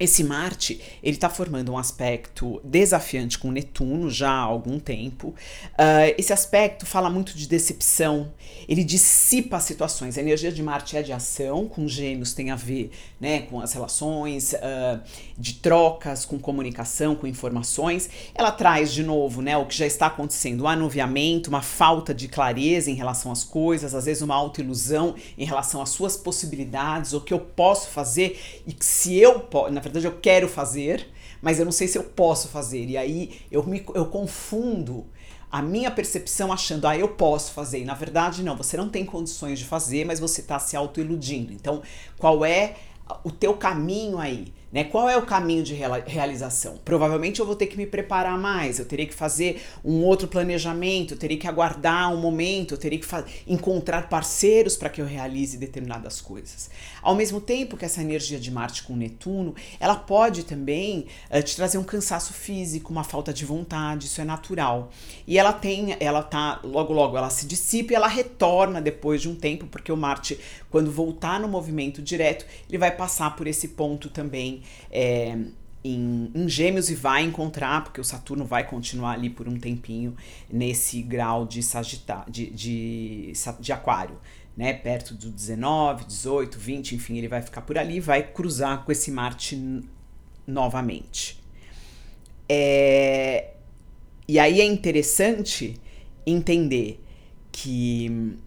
Esse 0.02 0.24
Marte, 0.24 0.82
ele 1.04 1.16
está 1.16 1.30
formando 1.30 1.72
um 1.72 1.78
aspecto 1.78 2.60
desafiante 2.64 3.38
com 3.38 3.52
Netuno 3.52 4.10
já 4.10 4.32
há 4.32 4.40
algum 4.40 4.80
tempo. 4.80 5.28
Uh, 5.28 6.16
esse 6.18 6.34
aspecto 6.34 6.88
fala 6.88 7.08
muito 7.08 7.38
de 7.38 7.48
decepção, 7.48 8.34
ele 8.68 8.84
dissipa 8.84 9.60
situações. 9.60 10.18
A 10.18 10.22
energia 10.22 10.52
de 10.52 10.64
Marte 10.64 10.98
é 10.98 11.04
de 11.04 11.14
ação, 11.14 11.68
com 11.68 11.88
gêmeos 11.88 12.34
tem 12.34 12.50
a 12.50 12.56
ver 12.56 12.90
né, 13.20 13.42
com 13.42 13.62
as 13.62 13.74
relações, 13.74 14.54
uh, 14.54 15.00
de 15.38 15.54
trocas, 15.54 16.26
com 16.26 16.40
comunicação, 16.40 17.14
com 17.14 17.28
informações. 17.28 18.10
Ela 18.34 18.52
traz 18.52 18.92
de 18.92 19.04
novo 19.04 19.40
né, 19.44 19.56
o 19.56 19.68
que 19.68 19.78
já 19.78 19.86
está 19.86 20.08
acontecendo, 20.08 20.62
o 20.62 20.64
um 20.64 20.68
anuviamento, 20.68 21.50
uma 21.50 21.62
falta 21.62 22.12
de 22.12 22.28
clareza 22.28 22.90
em 22.90 22.96
relação 22.96 23.32
às 23.32 23.44
coisas, 23.44 23.94
às 23.94 24.06
vezes 24.06 24.24
uma 24.24 24.34
autoilusão 24.34 25.14
em 25.38 25.46
relação 25.46 25.80
às 25.80 25.90
suas 25.90 26.18
possibilidades, 26.18 27.14
o 27.14 27.22
que 27.22 27.32
eu 27.32 27.40
posso 27.40 27.90
fazer 27.90 28.40
e 28.66 28.76
se 28.84 29.16
eu 29.16 29.40
posso, 29.40 29.72
verdade 29.92 30.06
eu 30.06 30.20
quero 30.20 30.48
fazer, 30.48 31.08
mas 31.42 31.60
eu 31.60 31.66
não 31.66 31.72
sei 31.72 31.88
se 31.88 31.98
eu 31.98 32.04
posso 32.04 32.48
fazer. 32.48 32.86
E 32.86 32.98
aí 32.98 33.42
eu 33.52 33.64
me 33.64 33.86
eu 33.94 34.06
confundo 34.06 35.06
a 35.52 35.62
minha 35.62 35.92
percepção 35.92 36.52
achando, 36.52 36.88
ah, 36.88 36.98
eu 36.98 37.10
posso 37.10 37.52
fazer. 37.52 37.80
E 37.80 37.86
na 37.86 37.94
verdade, 37.94 38.42
não, 38.42 38.56
você 38.56 38.78
não 38.78 38.88
tem 38.88 39.06
condições 39.06 39.60
de 39.60 39.66
fazer, 39.66 40.06
mas 40.06 40.20
você 40.20 40.40
está 40.42 40.58
se 40.60 40.78
autoiludindo. 40.78 41.52
Então, 41.52 41.82
qual 42.18 42.46
é 42.46 42.76
o 43.24 43.32
teu 43.32 43.54
caminho 43.56 44.18
aí? 44.18 44.54
Né? 44.72 44.86
Qual 44.86 45.10
é 45.10 45.18
o 45.18 45.24
caminho 45.24 45.64
de 45.64 45.74
realização? 45.74 46.80
Provavelmente 46.86 47.40
eu 47.40 47.46
vou 47.46 47.56
ter 47.56 47.68
que 47.68 47.76
me 47.76 47.86
preparar 47.86 48.38
mais, 48.40 48.80
eu 48.80 48.86
teria 48.86 49.06
que 49.06 49.14
fazer 49.14 49.62
um 49.84 50.04
outro 50.04 50.28
planejamento, 50.28 51.14
eu 51.14 51.18
teria 51.18 51.38
que 51.38 51.48
aguardar 51.48 52.14
um 52.14 52.18
momento, 52.18 52.74
eu 52.74 52.78
teria 52.78 52.98
que 52.98 53.08
encontrar 53.46 54.08
parceiros 54.08 54.78
para 54.78 54.90
que 54.90 55.02
eu 55.02 55.06
realize 55.06 55.58
determinadas 55.58 56.22
coisas. 56.22 56.70
Ao 57.02 57.14
mesmo 57.14 57.42
tempo 57.42 57.76
que 57.76 57.84
essa 57.84 58.02
energia 58.02 58.40
de 58.40 58.50
Marte 58.50 58.84
com 58.84 58.96
Netuno, 58.96 59.54
ela 59.80 59.96
pode 59.96 60.44
também 60.44 61.08
uh, 61.30 61.44
te 61.44 61.56
trazer 61.56 61.78
um 61.78 61.84
cansaço 61.84 62.32
físico, 62.32 62.92
uma 62.92 63.04
falta 63.04 63.34
de 63.34 63.44
vontade, 63.44 64.06
isso 64.06 64.22
é 64.22 64.24
natural. 64.24 64.90
E 65.28 65.38
ela 65.38 65.52
tem, 65.52 65.98
ela 66.00 66.24
tá, 66.24 66.62
logo 66.64 66.94
logo 66.94 67.18
ela 67.18 67.30
se 67.30 67.46
dissipa 67.46 67.92
e 67.92 67.96
ela 67.96 68.08
retorna 68.08 68.82
depois 68.82 69.22
de 69.22 69.28
um 69.28 69.36
tempo, 69.36 69.68
porque 69.68 69.92
o 69.92 69.98
Marte, 69.98 70.40
quando 70.70 70.90
voltar 70.90 71.40
no 71.40 71.48
movimento 71.48 72.02
direto, 72.02 72.46
ele 72.70 72.78
vai 72.78 72.92
passar 72.92 73.36
por 73.36 73.48
esse 73.48 73.70
ponto 73.70 74.10
também 74.10 74.61
é, 74.92 75.38
em, 75.84 76.32
em, 76.34 76.48
Gêmeos 76.48 76.90
e 76.90 76.96
vai 76.96 77.24
encontrar, 77.24 77.84
porque 77.84 78.00
o 78.00 78.04
Saturno 78.04 78.46
vai 78.46 78.68
continuar 78.68 79.14
ali 79.14 79.30
por 79.30 79.48
um 79.48 79.58
tempinho 79.58 80.16
nesse 80.52 81.02
grau 81.02 81.46
de 81.46 81.64
Sagitário, 81.64 82.32
de, 82.32 82.50
de, 82.52 83.34
de 83.60 83.72
Aquário, 83.72 84.20
né? 84.56 84.74
Perto 84.74 85.14
do 85.14 85.30
19, 85.30 86.06
18, 86.06 86.58
20, 86.58 86.96
enfim, 86.96 87.18
ele 87.18 87.28
vai 87.28 87.42
ficar 87.42 87.62
por 87.62 87.78
ali 87.78 87.98
e 87.98 88.00
vai 88.00 88.24
cruzar 88.24 88.84
com 88.84 88.92
esse 88.92 89.12
Marte 89.12 89.82
novamente. 90.46 91.42
É, 92.48 93.52
e 94.28 94.38
aí 94.38 94.62
é 94.62 94.66
interessante 94.66 95.80
entender 96.26 97.04
que 97.52 98.38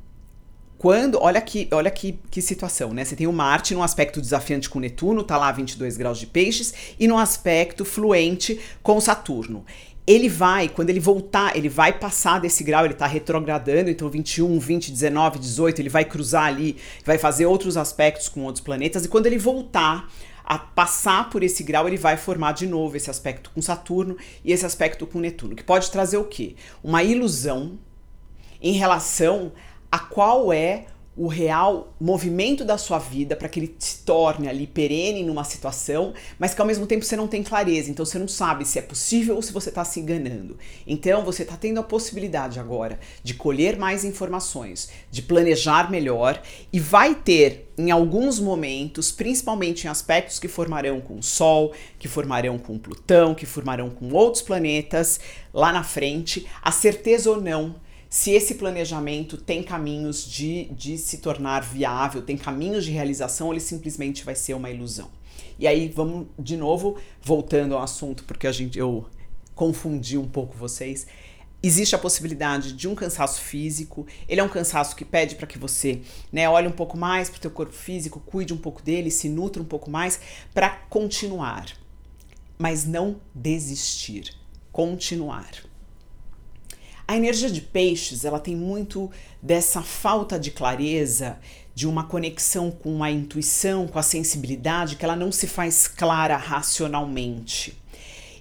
quando, 0.84 1.18
olha 1.18 1.40
que, 1.40 1.66
olha 1.72 1.90
que, 1.90 2.18
que 2.30 2.42
situação, 2.42 2.92
né? 2.92 3.06
Você 3.06 3.16
tem 3.16 3.26
o 3.26 3.32
Marte 3.32 3.72
num 3.72 3.82
aspecto 3.82 4.20
desafiante 4.20 4.68
com 4.68 4.78
Netuno, 4.78 5.22
tá 5.22 5.38
lá 5.38 5.50
22 5.50 5.96
graus 5.96 6.18
de 6.18 6.26
peixes, 6.26 6.74
e 7.00 7.08
num 7.08 7.16
aspecto 7.16 7.86
fluente 7.86 8.60
com 8.82 9.00
Saturno. 9.00 9.64
Ele 10.06 10.28
vai, 10.28 10.68
quando 10.68 10.90
ele 10.90 11.00
voltar, 11.00 11.56
ele 11.56 11.70
vai 11.70 11.90
passar 11.90 12.38
desse 12.38 12.62
grau, 12.62 12.84
ele 12.84 12.92
tá 12.92 13.06
retrogradando, 13.06 13.88
então 13.88 14.10
21, 14.10 14.58
20, 14.58 14.92
19, 14.92 15.38
18, 15.38 15.80
ele 15.80 15.88
vai 15.88 16.04
cruzar 16.04 16.48
ali, 16.48 16.76
vai 17.02 17.16
fazer 17.16 17.46
outros 17.46 17.78
aspectos 17.78 18.28
com 18.28 18.42
outros 18.42 18.62
planetas, 18.62 19.06
e 19.06 19.08
quando 19.08 19.24
ele 19.24 19.38
voltar 19.38 20.12
a 20.44 20.58
passar 20.58 21.30
por 21.30 21.42
esse 21.42 21.62
grau, 21.62 21.88
ele 21.88 21.96
vai 21.96 22.18
formar 22.18 22.52
de 22.52 22.66
novo 22.66 22.94
esse 22.94 23.08
aspecto 23.08 23.50
com 23.54 23.62
Saturno 23.62 24.18
e 24.44 24.52
esse 24.52 24.66
aspecto 24.66 25.06
com 25.06 25.18
Netuno, 25.18 25.56
que 25.56 25.64
pode 25.64 25.90
trazer 25.90 26.18
o 26.18 26.24
quê? 26.24 26.56
Uma 26.82 27.02
ilusão 27.02 27.78
em 28.60 28.72
relação 28.72 29.50
a 29.94 29.98
qual 30.00 30.52
é 30.52 30.86
o 31.16 31.28
real 31.28 31.94
movimento 32.00 32.64
da 32.64 32.76
sua 32.76 32.98
vida 32.98 33.36
para 33.36 33.48
que 33.48 33.60
ele 33.60 33.76
se 33.78 33.98
torne 33.98 34.48
ali 34.48 34.66
perene 34.66 35.22
numa 35.22 35.44
situação, 35.44 36.12
mas 36.36 36.52
que 36.52 36.60
ao 36.60 36.66
mesmo 36.66 36.84
tempo 36.84 37.04
você 37.04 37.14
não 37.14 37.28
tem 37.28 37.44
clareza, 37.44 37.92
então 37.92 38.04
você 38.04 38.18
não 38.18 38.26
sabe 38.26 38.64
se 38.64 38.76
é 38.76 38.82
possível 38.82 39.36
ou 39.36 39.40
se 39.40 39.52
você 39.52 39.68
está 39.68 39.84
se 39.84 40.00
enganando. 40.00 40.58
Então 40.84 41.24
você 41.24 41.44
está 41.44 41.56
tendo 41.56 41.78
a 41.78 41.84
possibilidade 41.84 42.58
agora 42.58 42.98
de 43.22 43.34
colher 43.34 43.78
mais 43.78 44.04
informações, 44.04 44.90
de 45.12 45.22
planejar 45.22 45.92
melhor 45.92 46.42
e 46.72 46.80
vai 46.80 47.14
ter 47.14 47.72
em 47.78 47.92
alguns 47.92 48.40
momentos, 48.40 49.12
principalmente 49.12 49.84
em 49.84 49.90
aspectos 49.90 50.40
que 50.40 50.48
formarão 50.48 51.00
com 51.00 51.20
o 51.20 51.22
Sol, 51.22 51.72
que 52.00 52.08
formarão 52.08 52.58
com 52.58 52.76
Plutão, 52.76 53.32
que 53.32 53.46
formarão 53.46 53.90
com 53.90 54.12
outros 54.12 54.42
planetas 54.42 55.20
lá 55.52 55.72
na 55.72 55.84
frente, 55.84 56.48
a 56.60 56.72
certeza 56.72 57.30
ou 57.30 57.40
não 57.40 57.83
se 58.14 58.30
esse 58.30 58.54
planejamento 58.54 59.36
tem 59.36 59.60
caminhos 59.60 60.24
de, 60.24 60.66
de 60.66 60.96
se 60.96 61.18
tornar 61.18 61.64
viável, 61.64 62.22
tem 62.22 62.36
caminhos 62.36 62.84
de 62.84 62.92
realização, 62.92 63.50
ele 63.50 63.58
simplesmente 63.58 64.24
vai 64.24 64.36
ser 64.36 64.54
uma 64.54 64.70
ilusão. 64.70 65.10
E 65.58 65.66
aí 65.66 65.88
vamos 65.88 66.28
de 66.38 66.56
novo 66.56 66.96
voltando 67.20 67.74
ao 67.74 67.82
assunto, 67.82 68.22
porque 68.22 68.46
a 68.46 68.52
gente 68.52 68.78
eu 68.78 69.04
confundi 69.52 70.16
um 70.16 70.28
pouco 70.28 70.56
vocês. 70.56 71.08
Existe 71.60 71.96
a 71.96 71.98
possibilidade 71.98 72.74
de 72.74 72.86
um 72.86 72.94
cansaço 72.94 73.40
físico. 73.40 74.06
Ele 74.28 74.40
é 74.40 74.44
um 74.44 74.48
cansaço 74.48 74.94
que 74.94 75.04
pede 75.04 75.34
para 75.34 75.48
que 75.48 75.58
você, 75.58 76.00
né, 76.30 76.48
olhe 76.48 76.68
um 76.68 76.72
pouco 76.72 76.96
mais 76.96 77.28
para 77.28 77.38
o 77.38 77.40
teu 77.40 77.50
corpo 77.50 77.74
físico, 77.74 78.20
cuide 78.20 78.54
um 78.54 78.58
pouco 78.58 78.80
dele, 78.80 79.10
se 79.10 79.28
nutra 79.28 79.60
um 79.60 79.66
pouco 79.66 79.90
mais 79.90 80.20
para 80.54 80.70
continuar, 80.88 81.66
mas 82.56 82.86
não 82.86 83.20
desistir, 83.34 84.36
continuar. 84.70 85.73
A 87.06 87.16
energia 87.16 87.50
de 87.50 87.60
peixes, 87.60 88.24
ela 88.24 88.40
tem 88.40 88.56
muito 88.56 89.10
dessa 89.42 89.82
falta 89.82 90.38
de 90.38 90.50
clareza, 90.50 91.38
de 91.74 91.86
uma 91.86 92.04
conexão 92.04 92.70
com 92.70 93.02
a 93.04 93.10
intuição, 93.10 93.86
com 93.86 93.98
a 93.98 94.02
sensibilidade, 94.02 94.96
que 94.96 95.04
ela 95.04 95.16
não 95.16 95.30
se 95.30 95.46
faz 95.46 95.86
clara 95.86 96.36
racionalmente. 96.36 97.76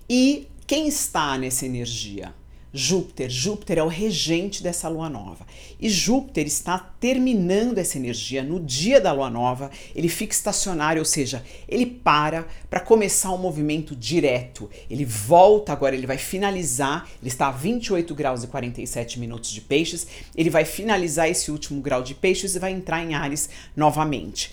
E 0.10 0.48
quem 0.65 0.88
está 0.88 1.38
nessa 1.38 1.65
energia? 1.65 2.34
Júpiter. 2.74 3.30
Júpiter 3.30 3.77
é 3.77 3.84
o 3.84 3.88
regente 3.88 4.63
dessa 4.63 4.89
lua 4.89 5.08
nova. 5.08 5.46
E 5.80 5.88
Júpiter 5.88 6.48
está 6.48 6.80
terminando 7.00 7.77
essa 7.77 7.98
energia 7.98 8.42
no 8.42 8.60
dia 8.60 9.00
da 9.00 9.12
lua 9.12 9.30
nova. 9.30 9.70
Ele 9.96 10.10
fica 10.10 10.34
estacionário, 10.34 11.00
ou 11.00 11.06
seja, 11.06 11.44
ele 11.70 11.86
para 11.86 12.48
para 12.70 12.80
começar 12.80 13.32
um 13.32 13.38
movimento 13.38 13.96
direto. 13.96 14.70
Ele 14.89 15.06
volta 15.06 15.72
agora, 15.72 15.96
ele 15.96 16.08
vai 16.08 16.18
finalizar. 16.18 17.08
Ele 17.22 17.30
está 17.30 17.50
a 17.50 17.51
28 17.51 18.15
graus 18.15 18.44
e 18.44 18.48
47 18.48 19.20
minutos 19.20 19.51
de 19.51 19.62
peixes. 19.62 20.08
Ele 20.36 20.50
vai 20.50 20.65
finalizar 20.65 21.30
esse 21.30 21.51
último 21.51 21.80
grau 21.80 22.01
de 22.01 22.15
peixes 22.15 22.56
e 22.56 22.60
vai 22.60 22.72
entrar 22.72 23.03
em 23.03 23.13
Ares 23.13 23.50
novamente. 23.75 24.51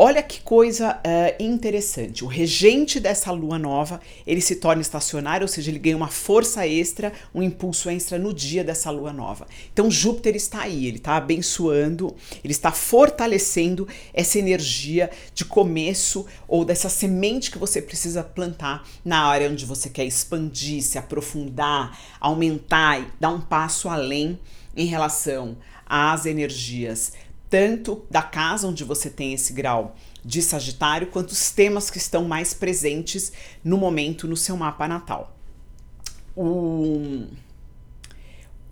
Olha 0.00 0.22
que 0.22 0.40
coisa 0.42 0.92
uh, 0.92 1.42
interessante. 1.42 2.24
O 2.24 2.28
regente 2.28 3.00
dessa 3.00 3.32
lua 3.32 3.58
nova 3.58 4.00
ele 4.24 4.40
se 4.40 4.54
torna 4.54 4.80
estacionário, 4.80 5.42
ou 5.44 5.48
seja, 5.48 5.72
ele 5.72 5.78
ganha 5.80 5.96
uma 5.96 6.06
força 6.06 6.64
extra, 6.64 7.12
um 7.34 7.42
impulso 7.42 7.90
extra 7.90 8.16
no 8.16 8.32
dia 8.32 8.62
dessa 8.62 8.92
lua 8.92 9.12
nova. 9.12 9.48
Então 9.72 9.90
Júpiter 9.90 10.36
está 10.36 10.60
aí, 10.60 10.86
ele 10.86 10.98
está 10.98 11.16
abençoando, 11.16 12.14
ele 12.44 12.52
está 12.52 12.70
fortalecendo 12.70 13.88
essa 14.14 14.38
energia 14.38 15.10
de 15.34 15.44
começo 15.44 16.26
ou 16.46 16.64
dessa 16.64 16.88
semente 16.88 17.50
que 17.50 17.58
você 17.58 17.82
precisa 17.82 18.22
plantar 18.22 18.88
na 19.04 19.24
área 19.24 19.50
onde 19.50 19.66
você 19.66 19.90
quer 19.90 20.04
expandir, 20.04 20.80
se 20.80 20.96
aprofundar, 20.96 21.98
aumentar 22.20 23.00
e 23.00 23.08
dar 23.18 23.30
um 23.30 23.40
passo 23.40 23.88
além 23.88 24.38
em 24.76 24.86
relação 24.86 25.56
às 25.84 26.24
energias 26.24 27.14
tanto 27.50 28.04
da 28.10 28.22
casa 28.22 28.66
onde 28.66 28.84
você 28.84 29.08
tem 29.08 29.32
esse 29.32 29.52
grau 29.52 29.96
de 30.24 30.42
Sagitário, 30.42 31.08
quanto 31.08 31.30
os 31.30 31.50
temas 31.50 31.90
que 31.90 31.98
estão 31.98 32.24
mais 32.24 32.52
presentes 32.52 33.32
no 33.64 33.78
momento 33.78 34.26
no 34.26 34.36
seu 34.36 34.56
mapa 34.56 34.86
natal. 34.86 35.34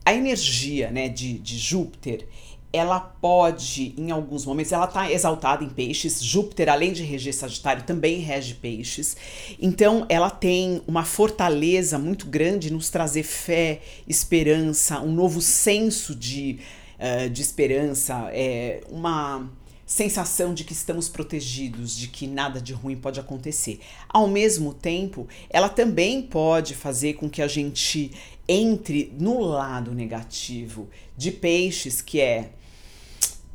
A 0.04 0.14
energia 0.14 0.90
né, 0.90 1.08
de, 1.08 1.38
de 1.38 1.58
Júpiter, 1.58 2.28
ela 2.72 3.00
pode, 3.00 3.94
em 3.96 4.10
alguns 4.10 4.44
momentos, 4.44 4.70
ela 4.70 4.84
está 4.84 5.10
exaltada 5.10 5.64
em 5.64 5.68
peixes. 5.68 6.22
Júpiter, 6.22 6.68
além 6.68 6.92
de 6.92 7.02
reger 7.02 7.34
Sagitário, 7.34 7.84
também 7.84 8.18
rege 8.18 8.54
peixes. 8.54 9.16
Então, 9.60 10.04
ela 10.08 10.30
tem 10.30 10.82
uma 10.86 11.04
fortaleza 11.04 11.98
muito 11.98 12.26
grande 12.26 12.72
nos 12.72 12.90
trazer 12.90 13.22
fé, 13.22 13.80
esperança, 14.06 15.00
um 15.00 15.12
novo 15.12 15.40
senso 15.40 16.14
de 16.14 16.58
uh, 16.98 17.30
de 17.30 17.42
esperança, 17.42 18.28
é, 18.32 18.82
uma 18.88 19.50
sensação 19.86 20.52
de 20.52 20.64
que 20.64 20.72
estamos 20.72 21.08
protegidos, 21.08 21.96
de 21.96 22.08
que 22.08 22.26
nada 22.26 22.60
de 22.60 22.72
ruim 22.72 22.96
pode 22.96 23.20
acontecer. 23.20 23.78
Ao 24.08 24.26
mesmo 24.26 24.74
tempo, 24.74 25.28
ela 25.48 25.68
também 25.68 26.22
pode 26.22 26.74
fazer 26.74 27.14
com 27.14 27.30
que 27.30 27.40
a 27.40 27.46
gente 27.46 28.10
entre 28.48 29.12
no 29.18 29.40
lado 29.40 29.92
negativo 29.92 30.88
de 31.16 31.30
peixes, 31.30 32.02
que 32.02 32.20
é 32.20 32.50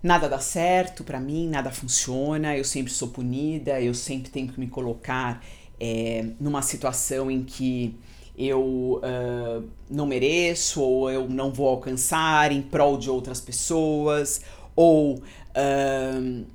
nada 0.02 0.28
dá 0.28 0.40
certo 0.40 1.04
para 1.04 1.20
mim, 1.20 1.48
nada 1.48 1.70
funciona, 1.70 2.58
eu 2.58 2.64
sempre 2.64 2.92
sou 2.92 3.10
punida, 3.10 3.82
eu 3.82 3.94
sempre 3.94 4.32
tenho 4.32 4.48
que 4.48 4.60
me 4.60 4.68
colocar 4.68 5.44
é, 5.80 6.26
numa 6.40 6.62
situação 6.62 7.30
em 7.30 7.44
que 7.44 7.96
eu 8.38 9.02
uh, 9.04 9.70
não 9.90 10.06
mereço 10.06 10.82
ou 10.82 11.10
eu 11.10 11.28
não 11.28 11.52
vou 11.52 11.68
alcançar 11.68 12.52
em 12.52 12.62
prol 12.62 12.98
de 12.98 13.10
outras 13.10 13.42
pessoas 13.42 14.42
ou 14.76 15.16
uh, 15.16 16.46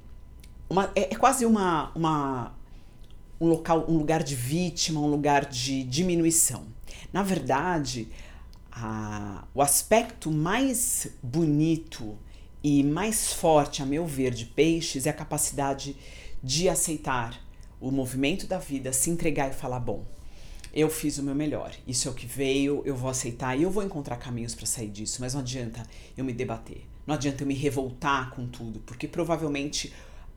uma, 0.69 0.91
é, 0.95 1.13
é, 1.13 1.17
quase 1.17 1.45
uma, 1.45 1.93
uma 1.95 2.53
um 3.41 3.49
local 3.49 3.85
um 3.89 3.99
lugar 3.99 4.23
de 4.23 4.35
vítima 4.35 5.01
um 5.01 5.09
lugar 5.09 5.45
de 5.45 5.83
diminuição. 5.85 6.65
Na 7.13 7.23
verdade 7.23 8.09
a, 8.73 9.45
o 9.55 9.61
aspecto 9.61 10.31
mais 10.31 11.09
bonito 11.23 12.17
e 12.65 12.83
mais 12.83 13.33
forte 13.33 13.83
a 13.83 13.87
meu 13.87 14.07
ver 14.07 14.33
de 14.33 14.47
peixes 14.47 15.07
é 15.07 15.11
a 15.11 15.13
capacidade 15.13 15.97
de 16.43 16.69
aceitar 16.69 17.39
o 17.81 17.91
movimento 17.91 18.47
da 18.47 18.59
vida 18.59 18.93
se 18.93 19.11
entregar 19.11 19.51
e 19.51 19.55
falar 19.55 19.81
bom 19.81 20.16
eu 20.77 20.91
fiz 20.91 21.17
o 21.17 21.23
meu 21.23 21.35
melhor. 21.35 21.75
Isso 21.87 22.07
é 22.07 22.11
o 22.11 22.15
que 22.15 22.27
veio, 22.27 22.83
eu 22.85 22.95
vou 22.95 23.09
aceitar 23.09 23.59
e 23.59 23.63
eu 23.63 23.71
vou 23.71 23.83
encontrar 23.83 24.17
caminhos 24.19 24.55
para 24.55 24.67
sair 24.67 24.91
disso, 24.91 25.23
mas 25.23 25.33
não 25.33 25.41
adianta 25.41 25.83
eu 26.15 26.23
me 26.23 26.35
debater. 26.35 26.85
Não 27.07 27.15
adianta 27.15 27.43
eu 27.43 27.47
me 27.47 27.55
revoltar 27.55 28.31
com 28.31 28.47
tudo, 28.47 28.81
porque 28.81 29.09
provavelmente 29.09 29.91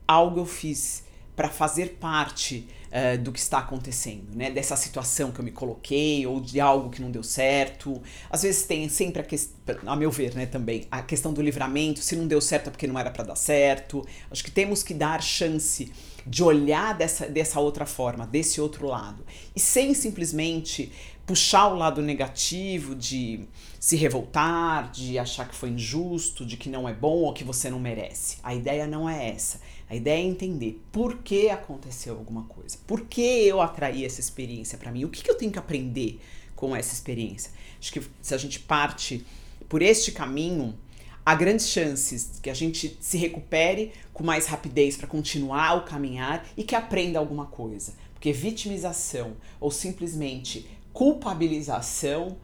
algo 0.08 0.40
eu 0.40 0.46
fiz 0.46 1.04
para 1.40 1.48
fazer 1.48 1.96
parte 1.98 2.68
uh, 2.92 3.16
do 3.16 3.32
que 3.32 3.38
está 3.38 3.60
acontecendo, 3.60 4.36
né? 4.36 4.50
Dessa 4.50 4.76
situação 4.76 5.32
que 5.32 5.40
eu 5.40 5.44
me 5.46 5.50
coloquei 5.50 6.26
ou 6.26 6.38
de 6.38 6.60
algo 6.60 6.90
que 6.90 7.00
não 7.00 7.10
deu 7.10 7.22
certo. 7.22 8.02
Às 8.28 8.42
vezes 8.42 8.64
tem 8.64 8.86
sempre 8.90 9.22
a 9.22 9.24
questão, 9.24 9.78
a 9.86 9.96
meu 9.96 10.10
ver, 10.10 10.34
né, 10.34 10.44
também, 10.44 10.86
a 10.90 11.00
questão 11.00 11.32
do 11.32 11.40
livramento, 11.40 12.00
se 12.00 12.14
não 12.14 12.26
deu 12.26 12.42
certo 12.42 12.66
é 12.66 12.70
porque 12.70 12.86
não 12.86 12.98
era 12.98 13.10
para 13.10 13.24
dar 13.24 13.36
certo. 13.36 14.06
Acho 14.30 14.44
que 14.44 14.50
temos 14.50 14.82
que 14.82 14.92
dar 14.92 15.22
chance 15.22 15.90
de 16.26 16.42
olhar 16.42 16.94
dessa, 16.94 17.26
dessa 17.26 17.58
outra 17.58 17.86
forma, 17.86 18.26
desse 18.26 18.60
outro 18.60 18.86
lado. 18.86 19.24
E 19.56 19.60
sem 19.60 19.94
simplesmente 19.94 20.92
puxar 21.30 21.68
o 21.68 21.76
lado 21.76 22.02
negativo 22.02 22.92
de 22.92 23.46
se 23.78 23.94
revoltar, 23.94 24.90
de 24.90 25.16
achar 25.16 25.48
que 25.48 25.54
foi 25.54 25.68
injusto, 25.68 26.44
de 26.44 26.56
que 26.56 26.68
não 26.68 26.88
é 26.88 26.92
bom 26.92 27.18
ou 27.18 27.32
que 27.32 27.44
você 27.44 27.70
não 27.70 27.78
merece. 27.78 28.38
A 28.42 28.52
ideia 28.52 28.84
não 28.84 29.08
é 29.08 29.28
essa. 29.28 29.60
A 29.88 29.94
ideia 29.94 30.20
é 30.20 30.26
entender 30.26 30.82
por 30.90 31.18
que 31.18 31.48
aconteceu 31.48 32.16
alguma 32.16 32.42
coisa, 32.46 32.76
por 32.84 33.02
que 33.02 33.20
eu 33.20 33.60
atraí 33.60 34.04
essa 34.04 34.18
experiência 34.18 34.76
para 34.76 34.90
mim, 34.90 35.04
o 35.04 35.08
que, 35.08 35.22
que 35.22 35.30
eu 35.30 35.36
tenho 35.36 35.52
que 35.52 35.58
aprender 35.60 36.20
com 36.56 36.74
essa 36.74 36.92
experiência. 36.92 37.52
Acho 37.78 37.92
que 37.92 38.02
se 38.20 38.34
a 38.34 38.38
gente 38.38 38.58
parte 38.58 39.24
por 39.68 39.82
este 39.82 40.10
caminho, 40.10 40.76
há 41.24 41.36
grandes 41.36 41.68
chances 41.68 42.40
que 42.42 42.50
a 42.50 42.54
gente 42.54 42.98
se 43.00 43.16
recupere 43.16 43.92
com 44.12 44.24
mais 44.24 44.46
rapidez 44.46 44.96
para 44.96 45.06
continuar 45.06 45.76
o 45.76 45.84
caminhar 45.84 46.44
e 46.56 46.64
que 46.64 46.74
aprenda 46.74 47.20
alguma 47.20 47.46
coisa. 47.46 47.94
Porque 48.14 48.32
vitimização 48.32 49.36
ou 49.58 49.70
simplesmente 49.70 50.68
culpabilização, 50.92 52.36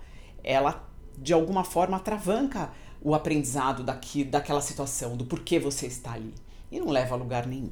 ela 0.42 0.88
de 1.18 1.32
alguma 1.32 1.64
forma 1.64 1.96
atravanca 1.96 2.70
o 3.00 3.14
aprendizado 3.14 3.82
daqui, 3.82 4.24
daquela 4.24 4.61
situação, 4.61 5.16
do 5.16 5.24
porquê 5.24 5.59
você 5.59 5.87
está 5.87 6.12
ali. 6.12 6.35
E 6.70 6.80
não 6.80 6.88
leva 6.88 7.14
a 7.14 7.18
lugar 7.18 7.46
nenhum. 7.46 7.70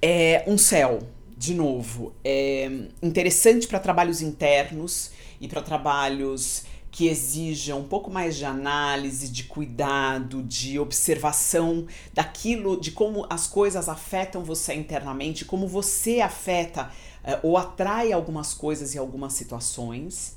É 0.00 0.44
um 0.46 0.56
céu, 0.56 1.00
de 1.36 1.54
novo, 1.54 2.14
é 2.24 2.70
interessante 3.02 3.66
para 3.68 3.78
trabalhos 3.78 4.22
internos 4.22 5.10
e 5.40 5.46
para 5.46 5.60
trabalhos 5.60 6.64
que 6.90 7.06
exijam 7.06 7.80
um 7.80 7.84
pouco 7.84 8.10
mais 8.10 8.36
de 8.36 8.44
análise, 8.44 9.28
de 9.28 9.44
cuidado, 9.44 10.42
de 10.42 10.78
observação 10.78 11.86
daquilo, 12.12 12.80
de 12.80 12.90
como 12.90 13.26
as 13.30 13.46
coisas 13.46 13.88
afetam 13.88 14.42
você 14.42 14.74
internamente, 14.74 15.44
como 15.44 15.68
você 15.68 16.20
afeta 16.20 16.90
uh, 17.24 17.38
ou 17.42 17.56
atrai 17.56 18.12
algumas 18.12 18.54
coisas 18.54 18.94
e 18.94 18.98
algumas 18.98 19.32
situações. 19.32 20.36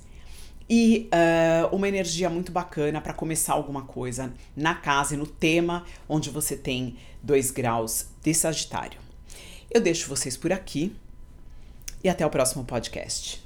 E 0.70 1.10
uh, 1.14 1.76
uma 1.76 1.88
energia 1.88 2.30
muito 2.30 2.52
bacana 2.52 3.02
para 3.02 3.14
começar 3.14 3.54
alguma 3.54 3.84
coisa 3.84 4.34
na 4.56 4.74
casa 4.74 5.14
e 5.14 5.18
no 5.18 5.28
tema 5.28 5.86
onde 6.08 6.30
você 6.30 6.56
tem 6.56 6.98
dois 7.22 7.52
graus 7.52 8.08
de 8.22 8.34
Sagitário. 8.34 9.00
Eu 9.70 9.82
deixo 9.82 10.08
vocês 10.08 10.38
por 10.38 10.54
aqui 10.54 10.96
e 12.04 12.10
até 12.10 12.26
o 12.26 12.30
próximo 12.30 12.64
podcast. 12.64 13.43